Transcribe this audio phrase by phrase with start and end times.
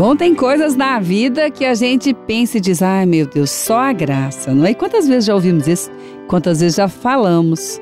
[0.00, 3.80] Bom, tem coisas na vida que a gente pensa e diz, ai meu Deus, só
[3.80, 4.70] a graça, não é?
[4.70, 5.90] E quantas vezes já ouvimos isso?
[6.26, 7.78] Quantas vezes já falamos?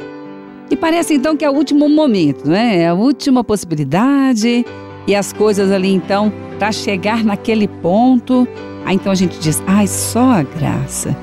[0.68, 2.78] E parece então que é o último momento, né?
[2.78, 4.66] É a última possibilidade
[5.06, 8.48] e as coisas ali então, para chegar naquele ponto,
[8.84, 11.16] aí então a gente diz, ai, só a graça.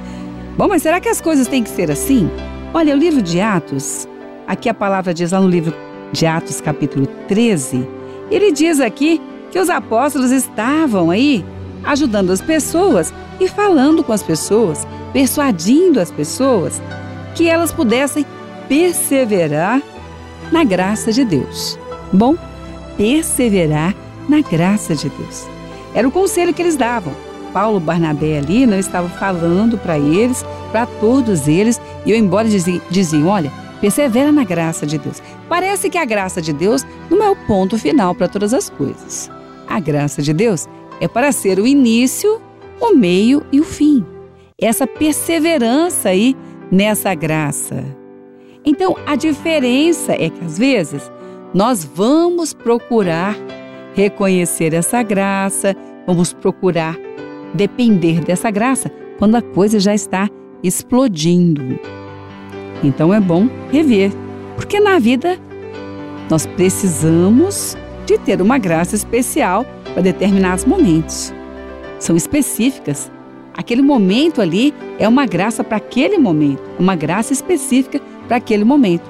[0.57, 2.29] Bom, mas será que as coisas têm que ser assim?
[2.73, 4.07] Olha, o livro de Atos,
[4.47, 5.75] aqui a palavra diz lá no livro
[6.13, 7.85] de Atos, capítulo 13,
[8.31, 9.19] ele diz aqui
[9.55, 11.45] que os apóstolos estavam aí
[11.85, 16.81] ajudando as pessoas e falando com as pessoas, persuadindo as pessoas
[17.33, 18.25] que elas pudessem
[18.67, 19.81] perseverar
[20.51, 21.79] na graça de Deus.
[22.11, 22.35] Bom,
[22.97, 23.95] perseverar
[24.27, 25.47] na graça de Deus.
[25.93, 27.13] Era o conselho que eles davam.
[27.53, 32.81] Paulo Barnabé ali não estava falando para eles, para todos eles, e eu embora diziam,
[32.89, 35.23] diziam, olha, persevera na graça de Deus.
[35.47, 39.33] Parece que a graça de Deus não é o ponto final para todas as coisas.
[39.67, 40.67] A graça de Deus
[40.99, 42.41] é para ser o início,
[42.79, 44.05] o meio e o fim.
[44.59, 46.35] Essa perseverança aí
[46.71, 47.83] nessa graça.
[48.65, 51.11] Então, a diferença é que às vezes
[51.53, 53.35] nós vamos procurar
[53.93, 56.97] reconhecer essa graça, vamos procurar
[57.53, 60.29] depender dessa graça quando a coisa já está
[60.61, 61.79] explodindo.
[62.83, 64.11] Então é bom rever,
[64.55, 65.39] porque na vida
[66.29, 71.33] nós precisamos de ter uma graça especial para determinados momentos.
[71.99, 73.11] São específicas.
[73.53, 79.09] Aquele momento ali é uma graça para aquele momento, uma graça específica para aquele momento.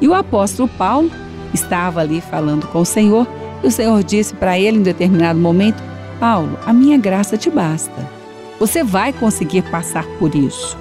[0.00, 1.10] E o apóstolo Paulo
[1.54, 3.26] estava ali falando com o Senhor
[3.62, 5.82] e o Senhor disse para ele em determinado momento:
[6.18, 8.10] Paulo, a minha graça te basta.
[8.58, 10.76] Você vai conseguir passar por isso.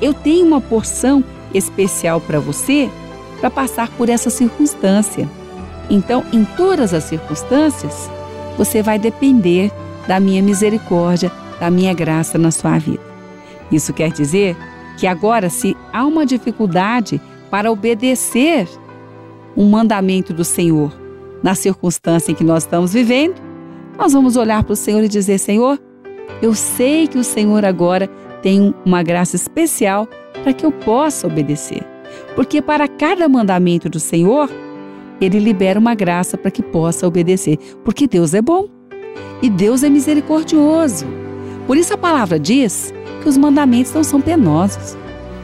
[0.00, 2.90] Eu tenho uma porção especial para você
[3.40, 5.28] para passar por essa circunstância.
[5.90, 8.10] Então, em todas as circunstâncias,
[8.56, 9.70] você vai depender
[10.06, 13.02] da minha misericórdia, da minha graça na sua vida.
[13.70, 14.56] Isso quer dizer
[14.98, 18.68] que agora, se há uma dificuldade para obedecer
[19.56, 20.92] um mandamento do Senhor
[21.42, 23.40] na circunstância em que nós estamos vivendo,
[23.98, 25.78] nós vamos olhar para o Senhor e dizer: Senhor,
[26.42, 28.08] eu sei que o Senhor agora
[28.42, 30.08] tem uma graça especial
[30.42, 31.82] para que eu possa obedecer.
[32.34, 34.50] Porque para cada mandamento do Senhor,
[35.20, 38.68] ele libera uma graça para que possa obedecer, porque Deus é bom
[39.42, 41.06] e Deus é misericordioso.
[41.66, 42.92] Por isso a palavra diz
[43.22, 44.96] que os mandamentos não são penosos.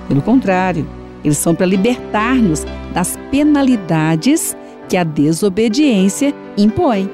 [0.09, 0.87] Pelo contrário,
[1.25, 4.57] eles são para libertar-nos das penalidades
[4.89, 7.09] que a desobediência impõe.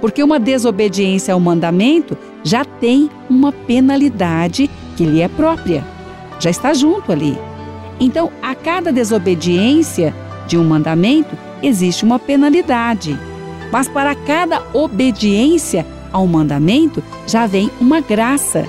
[0.00, 5.84] Porque uma desobediência ao mandamento já tem uma penalidade que lhe é própria,
[6.38, 7.36] já está junto ali.
[8.00, 10.14] Então, a cada desobediência
[10.46, 13.18] de um mandamento, existe uma penalidade.
[13.72, 18.66] Mas para cada obediência ao mandamento já vem uma graça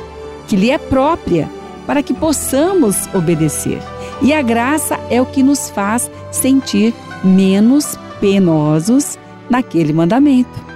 [0.48, 1.50] que lhe é própria
[1.86, 3.80] para que possamos obedecer.
[4.22, 9.18] E a graça é o que nos faz sentir menos penosos
[9.50, 10.68] naquele mandamento.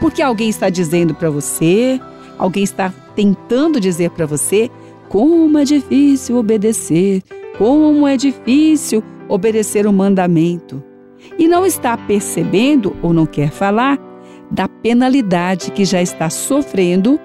[0.00, 2.00] Porque alguém está dizendo para você,
[2.38, 4.70] alguém está tentando dizer para você
[5.08, 7.22] como é difícil obedecer,
[7.56, 10.82] como é difícil obedecer o mandamento
[11.38, 13.98] e não está percebendo ou não quer falar
[14.50, 17.18] da penalidade que já está sofrendo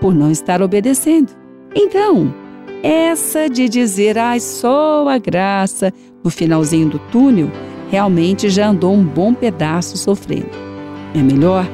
[0.00, 1.32] por não estar obedecendo.
[1.74, 2.34] Então,
[2.82, 5.92] essa de dizer, ai, só a graça
[6.24, 7.50] no finalzinho do túnel,
[7.90, 10.50] realmente já andou um bom pedaço sofrendo.
[11.14, 11.66] É melhor,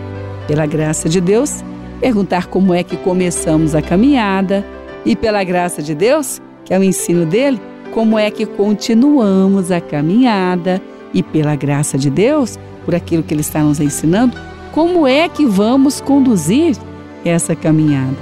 [0.46, 1.62] pela graça de Deus,
[2.00, 4.66] perguntar como é que começamos a caminhada
[5.04, 7.60] e, pela graça de Deus, que é o ensino dele,
[7.92, 10.82] como é que continuamos a caminhada
[11.12, 14.36] e pela graça de Deus, por aquilo que Ele está nos ensinando,
[14.72, 16.76] como é que vamos conduzir
[17.24, 18.16] essa caminhada.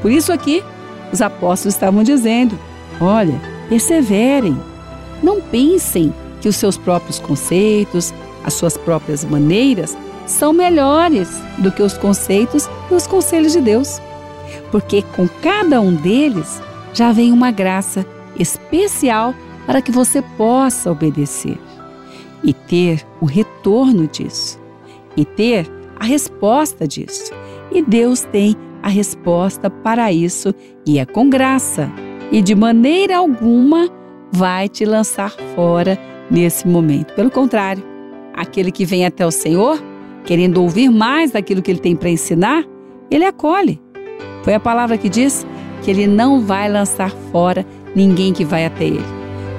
[0.00, 0.62] Por isso aqui,
[1.12, 2.58] os apóstolos estavam dizendo:
[3.00, 4.56] olha, perseverem,
[5.22, 8.12] não pensem que os seus próprios conceitos,
[8.44, 14.00] as suas próprias maneiras são melhores do que os conceitos e os conselhos de Deus.
[14.70, 16.60] Porque com cada um deles
[16.92, 18.04] já vem uma graça
[18.38, 19.34] especial
[19.66, 21.58] para que você possa obedecer
[22.42, 24.60] e ter o retorno disso,
[25.16, 27.32] e ter a resposta disso.
[27.70, 30.54] E Deus tem a resposta para isso
[30.86, 31.90] e é com graça,
[32.30, 33.88] e de maneira alguma
[34.32, 35.98] vai te lançar fora
[36.30, 37.14] nesse momento.
[37.14, 37.84] Pelo contrário,
[38.34, 39.82] aquele que vem até o Senhor,
[40.24, 42.64] querendo ouvir mais daquilo que ele tem para ensinar,
[43.10, 43.80] ele acolhe.
[44.42, 45.46] Foi a palavra que diz
[45.82, 49.04] que ele não vai lançar fora ninguém que vai até ele.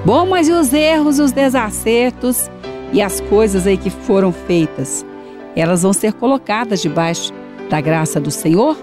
[0.04, 2.50] Bom, mas e os erros, os desacertos?
[2.94, 5.04] E as coisas aí que foram feitas,
[5.56, 7.32] elas vão ser colocadas debaixo
[7.68, 8.78] da graça do Senhor,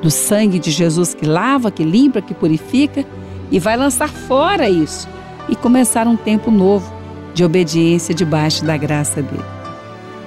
[0.00, 3.04] do sangue de Jesus que lava, que limpa, que purifica,
[3.50, 5.08] e vai lançar fora isso
[5.48, 6.90] e começar um tempo novo
[7.34, 9.44] de obediência debaixo da graça dele.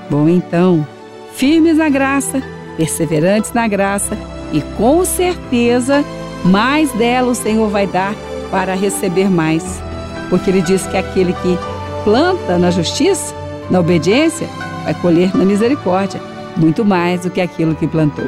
[0.09, 0.85] Bom, então,
[1.33, 2.43] firmes na graça,
[2.75, 4.17] perseverantes na graça
[4.51, 6.03] e com certeza
[6.43, 8.13] mais dela o Senhor vai dar
[8.51, 9.81] para receber mais.
[10.29, 11.57] Porque ele diz que aquele que
[12.03, 13.33] planta na justiça,
[13.69, 14.47] na obediência,
[14.83, 16.21] vai colher na misericórdia,
[16.57, 18.27] muito mais do que aquilo que plantou.